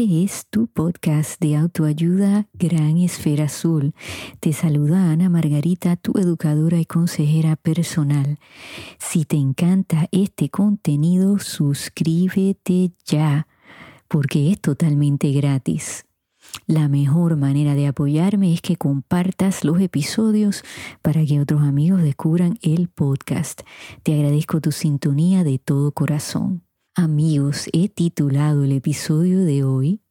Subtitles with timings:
[0.00, 3.94] Este es tu podcast de autoayuda Gran Esfera Azul.
[4.40, 8.38] Te saluda Ana Margarita, tu educadora y consejera personal.
[8.98, 13.46] Si te encanta este contenido, suscríbete ya,
[14.08, 16.06] porque es totalmente gratis.
[16.66, 20.64] La mejor manera de apoyarme es que compartas los episodios
[21.02, 23.60] para que otros amigos descubran el podcast.
[24.02, 26.62] Te agradezco tu sintonía de todo corazón.
[27.02, 30.02] Amigos, he titulado el episodio de hoy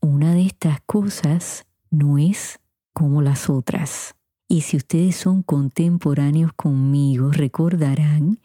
[0.00, 2.60] Una de estas cosas no es
[2.92, 4.14] como las otras.
[4.46, 8.38] Y si ustedes son contemporáneos conmigo, recordarán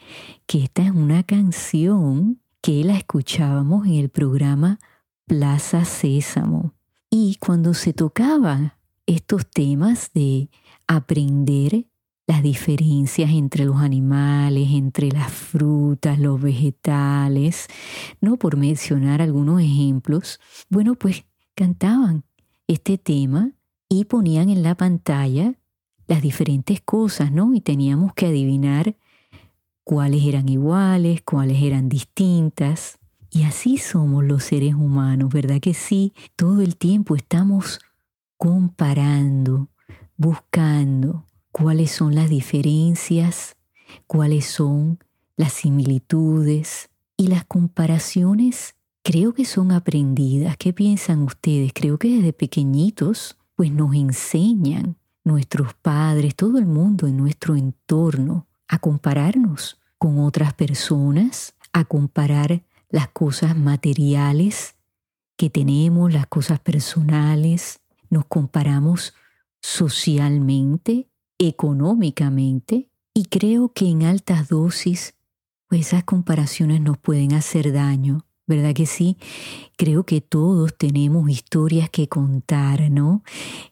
[0.47, 4.79] que esta es una canción que la escuchábamos en el programa
[5.27, 6.73] Plaza Sésamo.
[7.11, 8.73] Y cuando se tocaban
[9.05, 10.49] estos temas de
[10.87, 11.85] aprender
[12.25, 17.67] las diferencias entre los animales, entre las frutas, los vegetales,
[18.21, 22.23] no por mencionar algunos ejemplos, bueno, pues cantaban
[22.67, 23.51] este tema
[23.89, 25.55] y ponían en la pantalla
[26.07, 27.53] las diferentes cosas, ¿no?
[27.53, 28.95] Y teníamos que adivinar
[29.83, 32.99] cuáles eran iguales, cuáles eran distintas.
[33.29, 36.13] Y así somos los seres humanos, ¿verdad que sí?
[36.35, 37.79] Todo el tiempo estamos
[38.37, 39.69] comparando,
[40.17, 43.55] buscando, cuáles son las diferencias,
[44.07, 44.99] cuáles son
[45.37, 50.57] las similitudes y las comparaciones creo que son aprendidas.
[50.57, 51.71] ¿Qué piensan ustedes?
[51.73, 58.47] Creo que desde pequeñitos pues nos enseñan nuestros padres, todo el mundo en nuestro entorno
[58.67, 64.75] a compararnos con otras personas, a comparar las cosas materiales
[65.37, 69.13] que tenemos, las cosas personales, nos comparamos
[69.61, 71.07] socialmente,
[71.37, 75.15] económicamente y creo que en altas dosis
[75.67, 79.17] pues esas comparaciones nos pueden hacer daño, ¿verdad que sí?
[79.75, 83.23] Creo que todos tenemos historias que contar, ¿no?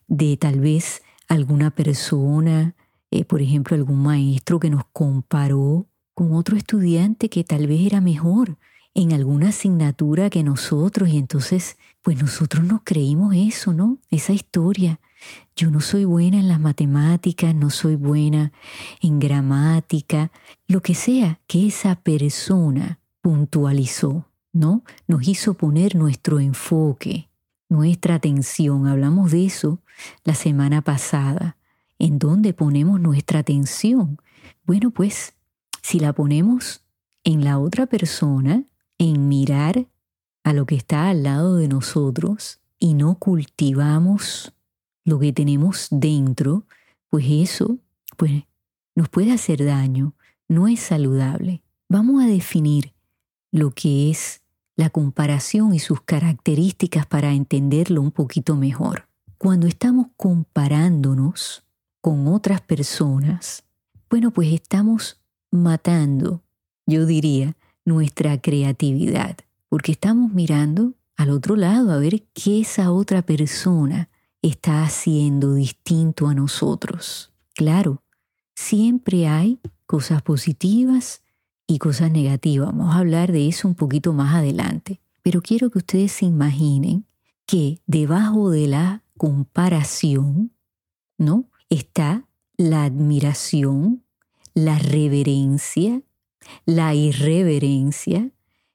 [0.08, 2.76] De tal vez alguna persona,
[3.12, 8.02] eh, por ejemplo, algún maestro que nos comparó con otro estudiante que tal vez era
[8.02, 8.58] mejor
[8.94, 14.00] en alguna asignatura que nosotros y entonces pues nosotros nos creímos eso, ¿no?
[14.10, 15.00] Esa historia.
[15.62, 18.52] Yo no soy buena en las matemáticas, no soy buena
[19.00, 20.32] en gramática,
[20.68, 24.84] lo que sea que esa persona puntualizó, ¿no?
[25.06, 27.30] Nos hizo poner nuestro enfoque,
[27.70, 28.88] nuestra atención.
[28.88, 29.78] Hablamos de eso
[30.24, 31.58] la semana pasada.
[32.00, 34.20] ¿En dónde ponemos nuestra atención?
[34.66, 35.36] Bueno, pues
[35.84, 36.82] si la ponemos
[37.24, 38.64] en la otra persona,
[38.98, 39.86] en mirar
[40.44, 44.56] a lo que está al lado de nosotros y no cultivamos
[45.04, 46.66] lo que tenemos dentro,
[47.10, 47.80] pues eso
[48.18, 48.44] pues,
[48.96, 50.14] nos puede hacer daño,
[50.48, 51.64] no es saludable.
[51.90, 52.94] Vamos a definir
[53.52, 54.42] lo que es
[54.76, 59.08] la comparación y sus características para entenderlo un poquito mejor.
[59.38, 61.66] Cuando estamos comparándonos
[62.00, 63.64] con otras personas,
[64.10, 65.20] bueno, pues estamos
[65.52, 66.42] matando,
[66.86, 69.38] yo diría, nuestra creatividad,
[69.70, 74.10] porque estamos mirando al otro lado a ver qué esa otra persona
[74.42, 77.32] está haciendo distinto a nosotros.
[77.56, 78.04] Claro,
[78.56, 81.22] siempre hay cosas positivas
[81.68, 82.68] y cosas negativas.
[82.68, 85.00] Vamos a hablar de eso un poquito más adelante.
[85.24, 87.06] Pero quiero que ustedes se imaginen
[87.46, 90.52] que debajo de la comparación,
[91.18, 91.46] ¿no?
[91.70, 92.26] Está
[92.58, 94.04] la admiración,
[94.54, 96.02] la reverencia,
[96.66, 98.32] la irreverencia,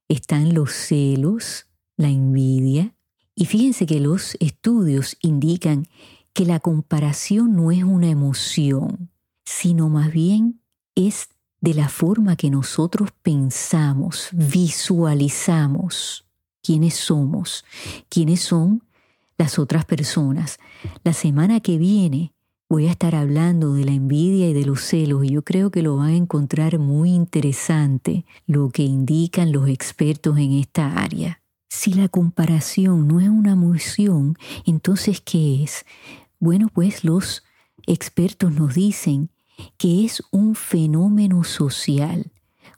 [0.09, 1.67] están los celos,
[1.97, 2.76] la envidia,
[3.37, 5.87] y fíjense que los estudios indican
[6.33, 9.11] que la comparación no es una emoción,
[9.45, 10.61] sino más bien
[10.95, 11.29] es
[11.61, 16.25] de la forma que nosotros pensamos, visualizamos
[16.63, 17.65] quiénes somos,
[18.09, 18.83] quiénes son
[19.37, 20.59] las otras personas.
[21.05, 22.33] La semana que viene
[22.71, 25.83] voy a estar hablando de la envidia y de los celos y yo creo que
[25.83, 31.43] lo van a encontrar muy interesante lo que indican los expertos en esta área.
[31.69, 35.85] Si la comparación no es una emoción, entonces ¿qué es?
[36.39, 37.45] Bueno, pues los
[37.87, 39.31] expertos nos dicen
[39.79, 42.33] que es un fenómeno social,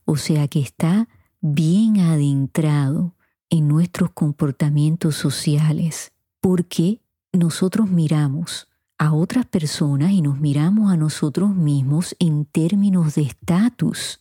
[0.05, 1.09] o sea que está
[1.41, 3.15] bien adentrado
[3.51, 7.01] en nuestros comportamientos sociales, porque
[7.33, 8.69] nosotros miramos
[8.99, 14.21] a otras personas y nos miramos a nosotros mismos en términos de estatus,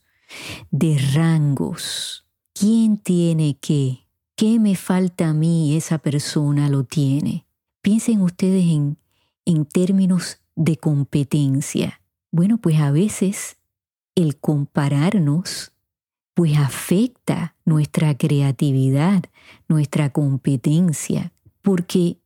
[0.71, 2.25] de rangos.
[2.53, 4.06] ¿Quién tiene qué?
[4.37, 7.47] ¿Qué me falta a mí esa persona lo tiene?
[7.81, 8.99] Piensen ustedes en,
[9.45, 12.01] en términos de competencia.
[12.29, 13.57] Bueno, pues a veces
[14.13, 15.71] el compararnos
[16.35, 19.23] pues afecta nuestra creatividad,
[19.67, 21.33] nuestra competencia,
[21.63, 22.19] porque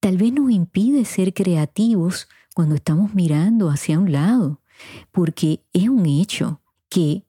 [0.00, 4.62] tal vez nos impide ser creativos cuando estamos mirando hacia un lado,
[5.12, 7.26] porque es un hecho que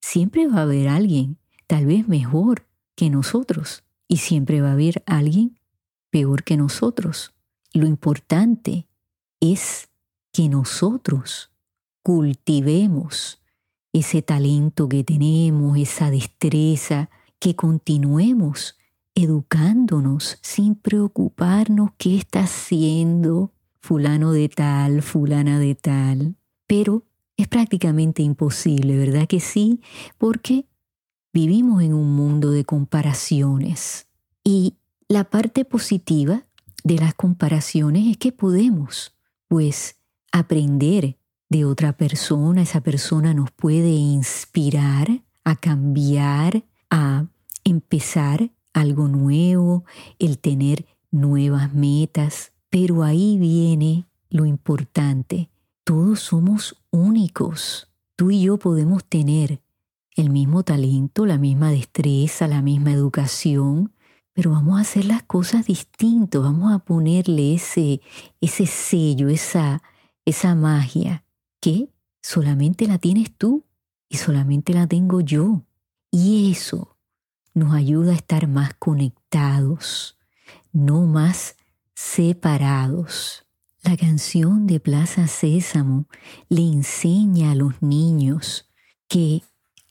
[0.00, 5.02] siempre va a haber alguien tal vez mejor que nosotros y siempre va a haber
[5.06, 5.58] alguien
[6.10, 7.32] peor que nosotros.
[7.72, 8.86] Lo importante
[9.40, 9.88] es
[10.32, 11.50] que nosotros
[12.02, 13.40] cultivemos
[13.92, 18.76] ese talento que tenemos, esa destreza, que continuemos
[19.14, 26.36] educándonos sin preocuparnos qué está haciendo fulano de tal, fulana de tal.
[26.66, 27.04] Pero
[27.36, 29.80] es prácticamente imposible, ¿verdad que sí?
[30.18, 30.66] Porque
[31.34, 34.06] vivimos en un mundo de comparaciones.
[34.44, 34.76] Y
[35.08, 36.46] la parte positiva
[36.84, 39.16] de las comparaciones es que podemos,
[39.48, 39.96] pues,
[40.30, 41.18] aprender
[41.50, 42.62] de otra persona.
[42.62, 47.26] Esa persona nos puede inspirar a cambiar, a
[47.64, 49.84] empezar algo nuevo,
[50.20, 52.52] el tener nuevas metas.
[52.70, 55.50] Pero ahí viene lo importante.
[55.82, 57.88] Todos somos únicos.
[58.14, 59.63] Tú y yo podemos tener
[60.14, 63.92] el mismo talento, la misma destreza, la misma educación,
[64.32, 68.00] pero vamos a hacer las cosas distintas, vamos a ponerle ese,
[68.40, 69.82] ese sello, esa,
[70.24, 71.24] esa magia
[71.60, 71.88] que
[72.20, 73.64] solamente la tienes tú
[74.08, 75.62] y solamente la tengo yo.
[76.10, 76.96] Y eso
[77.54, 80.18] nos ayuda a estar más conectados,
[80.72, 81.56] no más
[81.94, 83.46] separados.
[83.82, 86.06] La canción de Plaza Sésamo
[86.48, 88.68] le enseña a los niños
[89.08, 89.42] que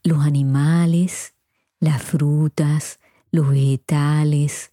[0.03, 1.33] los animales,
[1.79, 2.99] las frutas,
[3.31, 4.71] los vegetales,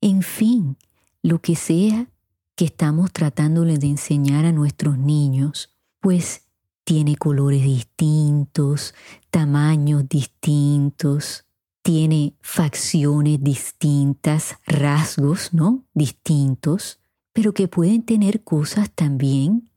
[0.00, 0.76] en fin,
[1.22, 2.08] lo que sea
[2.56, 6.42] que estamos tratándole de enseñar a nuestros niños, pues
[6.84, 8.94] tiene colores distintos,
[9.30, 11.46] tamaños distintos,
[11.82, 15.84] tiene facciones distintas, rasgos, ¿no?
[15.94, 17.00] Distintos,
[17.32, 19.70] pero que pueden tener cosas también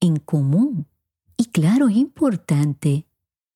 [0.00, 0.86] en común.
[1.36, 3.06] Y claro, es importante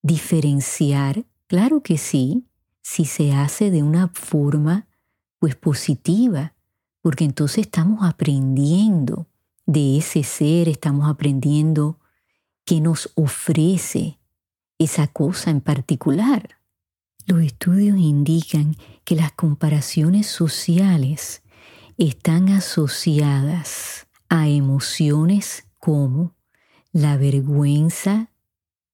[0.03, 2.45] diferenciar, claro que sí,
[2.83, 4.87] si se hace de una forma
[5.39, 6.55] pues positiva,
[7.01, 9.29] porque entonces estamos aprendiendo
[9.67, 11.99] de ese ser, estamos aprendiendo
[12.65, 14.19] qué nos ofrece
[14.79, 16.59] esa cosa en particular.
[17.27, 21.43] Los estudios indican que las comparaciones sociales
[21.97, 26.35] están asociadas a emociones como
[26.93, 28.32] la vergüenza,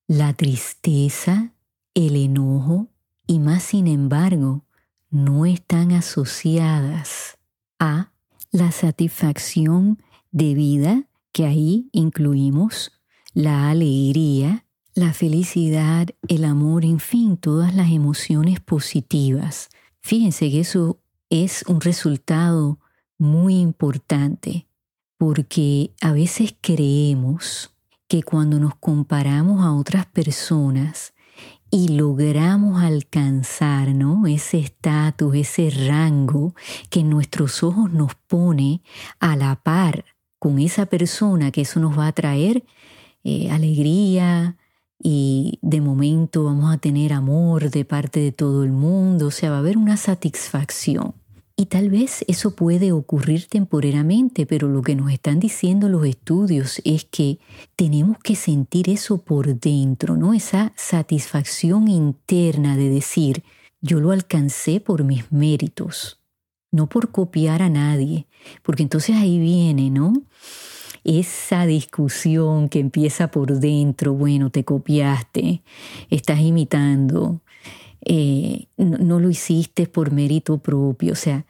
[0.08, 1.52] la tristeza,
[1.92, 2.88] el enojo
[3.26, 4.64] y más sin embargo
[5.10, 7.38] no están asociadas
[7.78, 8.10] a
[8.50, 12.90] la satisfacción de vida, que ahí incluimos
[13.34, 14.64] la alegría,
[14.94, 19.68] la felicidad, el amor, en fin, todas las emociones positivas.
[20.00, 22.78] Fíjense que eso es un resultado
[23.18, 24.66] muy importante
[25.18, 27.74] porque a veces creemos
[28.08, 31.12] que cuando nos comparamos a otras personas
[31.70, 34.26] y logramos alcanzar ¿no?
[34.26, 36.54] ese estatus, ese rango
[36.88, 38.80] que nuestros ojos nos pone
[39.20, 40.06] a la par
[40.38, 42.64] con esa persona, que eso nos va a traer
[43.24, 44.56] eh, alegría
[44.98, 49.50] y de momento vamos a tener amor de parte de todo el mundo, o sea,
[49.50, 51.14] va a haber una satisfacción.
[51.60, 56.80] Y tal vez eso puede ocurrir temporariamente, pero lo que nos están diciendo los estudios
[56.84, 57.40] es que
[57.74, 60.34] tenemos que sentir eso por dentro, ¿no?
[60.34, 63.42] Esa satisfacción interna de decir,
[63.80, 66.20] yo lo alcancé por mis méritos,
[66.70, 68.28] no por copiar a nadie,
[68.62, 70.12] porque entonces ahí viene, ¿no?
[71.02, 75.64] Esa discusión que empieza por dentro, bueno, te copiaste,
[76.08, 77.40] estás imitando,
[78.04, 81.44] eh, no, lo hiciste por mérito propio, o sea,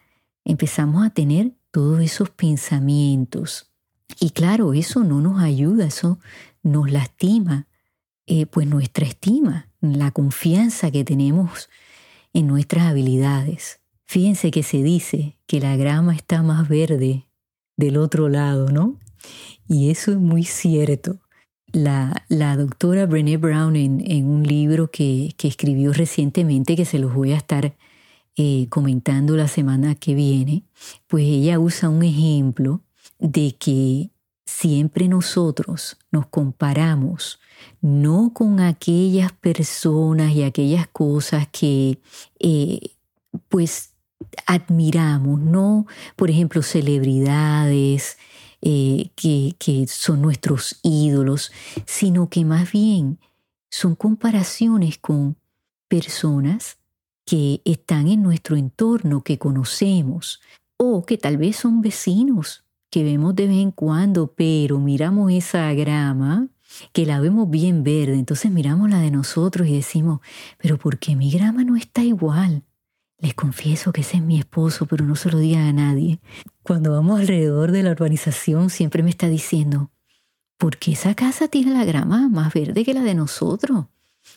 [0.49, 3.71] empezamos a tener todos esos pensamientos.
[4.19, 6.19] Y claro, eso no nos ayuda, eso
[6.63, 7.69] nos lastima,
[8.27, 11.69] eh, pues nuestra estima, la confianza que tenemos
[12.33, 13.81] en nuestras habilidades.
[14.07, 17.27] Fíjense que se dice que la grama está más verde
[17.77, 18.97] del otro lado, ¿no?
[19.69, 21.21] Y eso es muy cierto.
[21.71, 27.13] La, la doctora Brené Brown en, un libro que, que, escribió recientemente, que se los
[27.13, 27.77] voy a estar
[28.41, 30.63] eh, comentando la semana que viene,
[31.09, 32.83] pues ella usa un ejemplo
[33.19, 34.11] de que
[34.47, 37.41] siempre nosotros nos comparamos
[37.81, 41.99] no con aquellas personas y aquellas cosas que
[42.39, 42.93] eh,
[43.49, 43.95] pues
[44.47, 48.19] admiramos, no, por ejemplo, celebridades,
[48.63, 51.51] eh, que, que son nuestros ídolos,
[51.87, 53.19] sino que más bien
[53.69, 55.37] son comparaciones con
[55.89, 56.78] personas
[57.29, 60.41] que están en nuestro entorno, que conocemos,
[60.79, 65.71] o que tal vez son vecinos que vemos de vez en cuando, pero miramos esa
[65.75, 66.49] grama
[66.95, 70.21] que la vemos bien verde, entonces miramos la de nosotros y decimos,
[70.57, 72.63] pero ¿por qué mi grama no está igual?
[73.19, 76.21] Les confieso que ese es mi esposo, pero no se lo diga a nadie.
[76.63, 79.91] Cuando vamos alrededor de la urbanización siempre me está diciendo,
[80.57, 83.87] ¿por qué esa casa tiene la grama más verde que la de nosotros?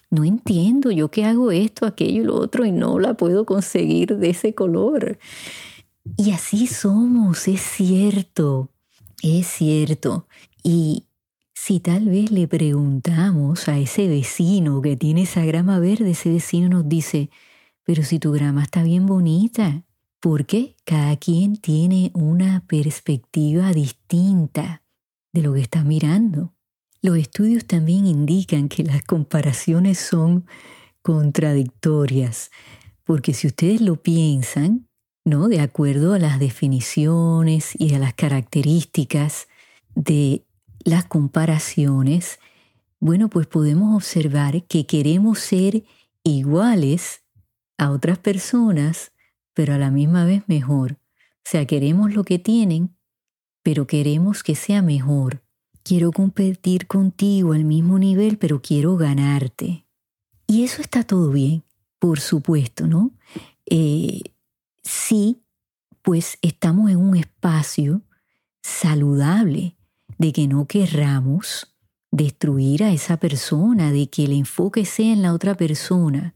[0.10, 4.18] No entiendo yo que hago esto, aquello y lo otro y no la puedo conseguir
[4.18, 5.20] de ese color.
[6.18, 8.70] Y así somos, es cierto,
[9.22, 10.28] es cierto.
[10.64, 11.06] Y
[11.54, 16.70] si tal vez le preguntamos a ese vecino que tiene esa grama verde, ese vecino
[16.70, 17.30] nos dice,
[17.84, 19.84] pero si tu grama está bien bonita,
[20.20, 24.84] porque cada quien tiene una perspectiva distinta
[25.34, 26.54] de lo que está mirando.
[27.02, 30.46] Los estudios también indican que las comparaciones son
[31.02, 32.52] contradictorias,
[33.04, 34.88] porque si ustedes lo piensan,
[35.26, 35.48] ¿no?
[35.48, 39.48] De acuerdo a las definiciones y a las características
[39.96, 40.46] de
[40.84, 42.40] las comparaciones,
[43.00, 45.84] bueno, pues podemos observar que queremos ser
[46.24, 47.24] iguales
[47.80, 49.12] a otras personas,
[49.56, 51.00] pero a la misma vez mejor.
[51.38, 52.96] O sea, queremos lo que tienen,
[53.64, 55.42] pero queremos que sea mejor.
[55.84, 59.86] Quiero competir contigo al mismo nivel, pero quiero ganarte.
[60.48, 61.64] Y eso está todo bien,
[62.00, 63.12] por supuesto, ¿no?
[63.66, 64.22] Eh,
[64.84, 65.42] sí,
[66.02, 68.02] pues estamos en un espacio
[68.62, 69.76] saludable
[70.18, 71.76] de que no querramos
[72.12, 76.36] destruir a esa persona, de que el enfoque sea en la otra persona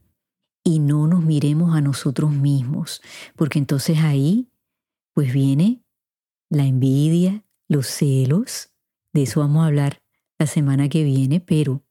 [0.64, 3.02] y no nos miremos a nosotros mismos,
[3.36, 4.48] porque entonces ahí
[5.12, 5.84] pues viene
[6.48, 8.70] la envidia, los celos,
[9.16, 10.02] de eso vamos a hablar
[10.38, 11.82] la semana que viene, pero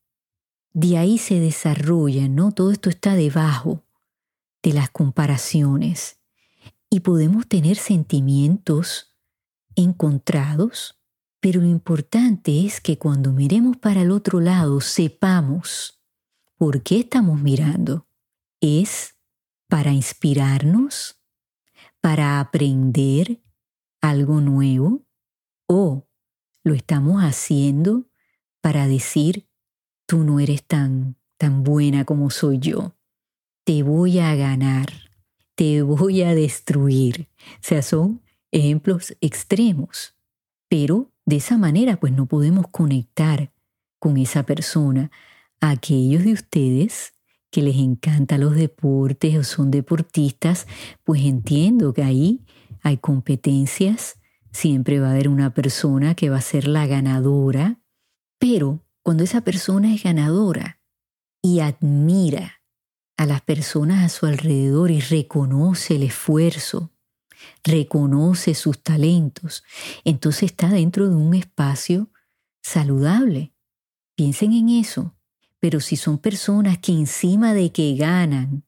[0.74, 2.52] de ahí se desarrolla, ¿no?
[2.52, 3.84] Todo esto está debajo
[4.62, 6.20] de las comparaciones
[6.90, 9.18] y podemos tener sentimientos
[9.76, 11.02] encontrados,
[11.40, 16.04] pero lo importante es que cuando miremos para el otro lado sepamos
[16.58, 18.08] por qué estamos mirando.
[18.62, 19.16] ¿Es
[19.68, 21.20] para inspirarnos?
[22.02, 23.42] ¿Para aprender
[24.00, 25.06] algo nuevo?
[25.68, 26.08] ¿O
[26.66, 28.10] lo estamos haciendo
[28.60, 29.48] para decir,
[30.06, 32.98] tú no eres tan, tan buena como soy yo?
[33.64, 35.06] Te voy a ganar
[35.56, 37.30] te voy a destruir.
[37.56, 40.16] O sea, son ejemplos extremos.
[40.70, 43.52] Pero de esa manera pues no podemos conectar
[44.00, 45.10] con esa persona.
[45.62, 47.14] aquellos de ustedes
[47.50, 50.68] que les encantan los deportes o son deportistas,
[51.04, 52.42] pues entiendo que ahí
[52.84, 54.20] hay competencias,
[54.56, 57.80] siempre va a haber una persona que va a ser la ganadora,
[58.40, 60.80] pero cuando esa persona es ganadora
[61.42, 62.62] y admira
[63.18, 66.92] a las personas a su alrededor y reconoce el esfuerzo,
[67.64, 69.64] reconoce sus talentos,
[70.04, 72.10] entonces está dentro de un espacio
[72.64, 73.54] saludable.
[74.16, 75.16] Piensen en eso.
[75.60, 78.64] Pero si son personas que encima de que ganan,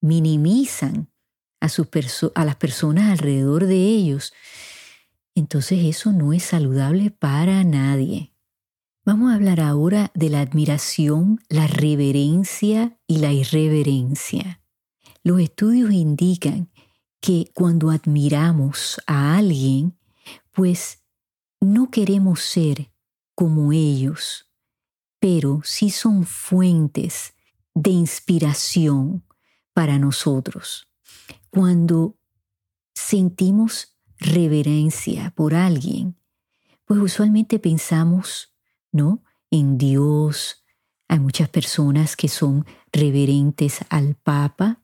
[0.00, 1.10] minimizan
[1.60, 1.88] a, sus
[2.34, 4.32] a las personas alrededor de ellos,
[5.36, 8.32] entonces eso no es saludable para nadie.
[9.04, 14.60] Vamos a hablar ahora de la admiración, la reverencia y la irreverencia.
[15.22, 16.70] Los estudios indican
[17.20, 19.96] que cuando admiramos a alguien,
[20.52, 21.04] pues
[21.60, 22.90] no queremos ser
[23.34, 24.50] como ellos,
[25.20, 27.34] pero sí son fuentes
[27.74, 29.24] de inspiración
[29.74, 30.88] para nosotros.
[31.50, 32.16] Cuando
[32.94, 36.16] sentimos reverencia por alguien,
[36.84, 38.56] pues usualmente pensamos
[38.96, 39.22] ¿no?
[39.50, 40.64] En Dios.
[41.08, 44.82] Hay muchas personas que son reverentes al Papa,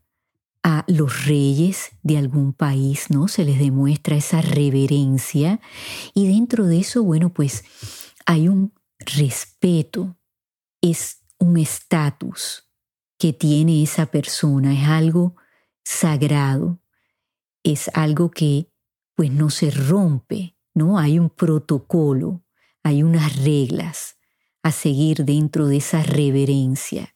[0.62, 3.26] a los reyes de algún país, ¿no?
[3.26, 5.60] Se les demuestra esa reverencia
[6.14, 7.64] y dentro de eso, bueno, pues
[8.26, 10.16] hay un respeto,
[10.80, 12.68] es un estatus
[13.18, 15.34] que tiene esa persona, es algo
[15.82, 16.80] sagrado,
[17.64, 18.71] es algo que
[19.22, 20.98] pues no se rompe, ¿no?
[20.98, 22.42] Hay un protocolo
[22.82, 24.18] hay unas reglas
[24.64, 27.14] a seguir dentro de esa reverencia.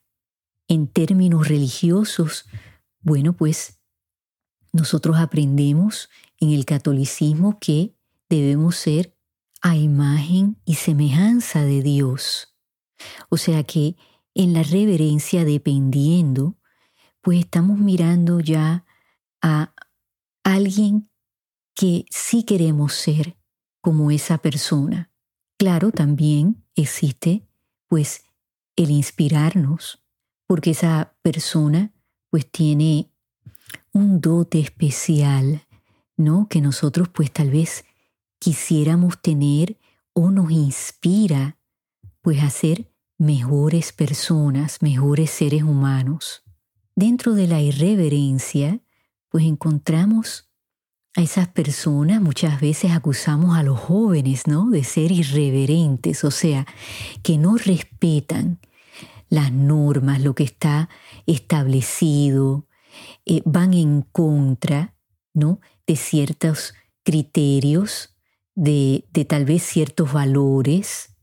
[0.69, 2.45] En términos religiosos,
[3.01, 3.81] bueno, pues
[4.71, 6.09] nosotros aprendemos
[6.39, 7.93] en el catolicismo que
[8.29, 9.13] debemos ser
[9.61, 12.55] a imagen y semejanza de Dios.
[13.27, 13.97] O sea que
[14.33, 16.55] en la reverencia, dependiendo,
[17.19, 18.85] pues estamos mirando ya
[19.41, 19.73] a
[20.45, 21.09] alguien
[21.77, 23.37] que sí queremos ser
[23.81, 25.11] como esa persona.
[25.59, 27.47] Claro, también existe
[27.87, 28.23] pues
[28.75, 30.03] el inspirarnos
[30.47, 31.93] porque esa persona
[32.31, 33.11] pues tiene
[33.93, 35.67] un dote especial,
[36.17, 36.47] ¿no?
[36.49, 37.85] Que nosotros pues tal vez
[38.39, 39.77] quisiéramos tener
[40.13, 41.59] o nos inspira
[42.21, 46.41] pues a ser mejores personas, mejores seres humanos.
[46.95, 48.81] Dentro de la irreverencia,
[49.29, 50.46] pues encontramos
[51.17, 54.69] a esas personas, muchas veces acusamos a los jóvenes, ¿no?
[54.69, 56.67] De ser irreverentes, o sea,
[57.23, 58.59] que no respetan
[59.27, 60.89] las normas, lo que está
[61.25, 62.67] establecido,
[63.25, 64.93] eh, van en contra,
[65.33, 65.59] ¿no?
[65.87, 68.15] De ciertos criterios,
[68.53, 71.15] de, de tal vez ciertos valores,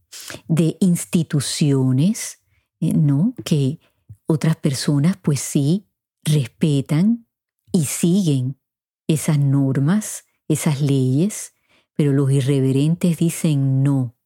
[0.49, 2.41] de instituciones,
[2.81, 3.33] eh, ¿no?
[3.45, 3.79] Que
[4.27, 5.87] otras personas pues sí
[6.25, 7.29] respetan
[7.71, 8.59] y siguen
[9.07, 11.55] esas normas, esas leyes,
[11.95, 14.17] pero los irreverentes dicen no,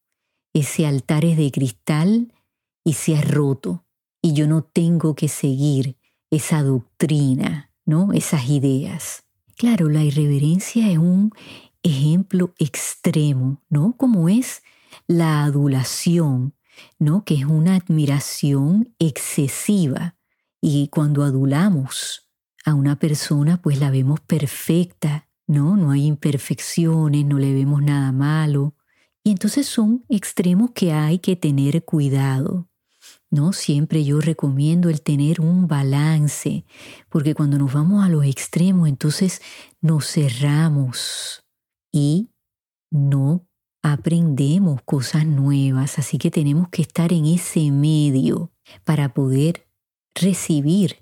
[0.53, 2.33] ese altar es de cristal
[2.85, 3.85] y se ha roto
[4.23, 5.97] y yo no tengo que seguir
[6.31, 8.13] esa doctrina, ¿no?
[8.13, 9.25] Esas ideas.
[9.57, 11.33] Claro, la irreverencia es un
[11.83, 13.97] ejemplo extremo, ¿no?
[13.97, 14.63] Como es
[15.07, 16.55] la adulación,
[16.99, 17.25] ¿no?
[17.25, 20.17] Que es una admiración excesiva.
[20.61, 22.28] Y cuando adulamos
[22.65, 25.77] a una persona, pues la vemos perfecta, ¿no?
[25.77, 28.75] No hay imperfecciones, no le vemos nada malo.
[29.25, 32.69] Y entonces son extremos que hay que tener cuidado.
[33.31, 33.53] ¿no?
[33.53, 36.65] Siempre yo recomiendo el tener un balance,
[37.09, 39.43] porque cuando nos vamos a los extremos, entonces
[39.81, 41.45] nos cerramos
[41.93, 42.31] y
[42.91, 43.47] no
[43.83, 48.51] aprendemos cosas nuevas, así que tenemos que estar en ese medio
[48.85, 49.69] para poder
[50.15, 50.97] recibir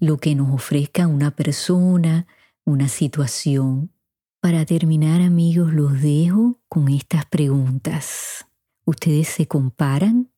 [0.00, 2.26] lo que nos ofrezca una persona,
[2.64, 3.92] una situación.
[4.40, 8.46] Para terminar, amigos, los dejo con estas preguntas.
[8.84, 10.32] ¿Ustedes se comparan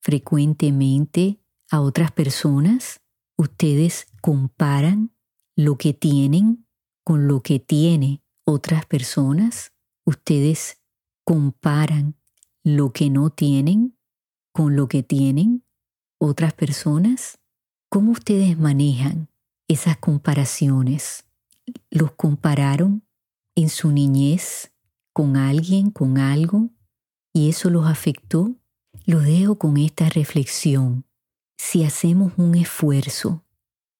[0.00, 1.38] frecuentemente
[1.70, 3.00] a otras personas?
[3.36, 5.12] ¿Ustedes comparan
[5.56, 6.66] lo que tienen
[7.04, 9.72] con lo que tiene otras personas?
[10.04, 10.80] ¿Ustedes
[11.24, 12.16] comparan
[12.64, 13.96] lo que no tienen
[14.52, 15.64] con lo que tienen
[16.18, 17.41] otras personas?
[17.92, 19.28] ¿Cómo ustedes manejan
[19.68, 21.26] esas comparaciones?
[21.90, 23.02] ¿Los compararon
[23.54, 24.72] en su niñez
[25.12, 26.70] con alguien, con algo,
[27.34, 28.56] y eso los afectó?
[29.04, 31.04] Lo dejo con esta reflexión.
[31.58, 33.44] Si hacemos un esfuerzo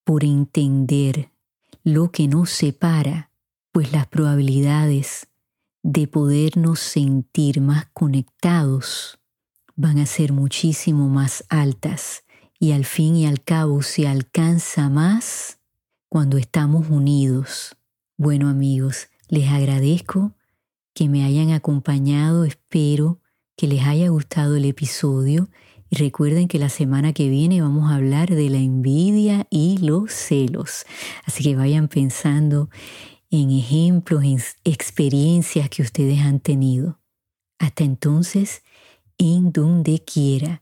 [0.04, 1.30] por entender
[1.84, 3.30] lo que nos separa,
[3.72, 5.28] pues las probabilidades
[5.82, 9.18] de podernos sentir más conectados
[9.76, 12.24] van a ser muchísimo más altas
[12.62, 15.58] y al fin y al cabo se alcanza más
[16.08, 17.76] cuando estamos unidos.
[18.16, 20.36] Bueno amigos, les agradezco
[20.94, 23.18] que me hayan acompañado, espero
[23.56, 25.48] que les haya gustado el episodio
[25.90, 30.12] y recuerden que la semana que viene vamos a hablar de la envidia y los
[30.12, 30.86] celos.
[31.24, 32.70] Así que vayan pensando
[33.28, 37.00] en ejemplos, en experiencias que ustedes han tenido.
[37.58, 38.62] Hasta entonces,
[39.18, 40.61] en donde quiera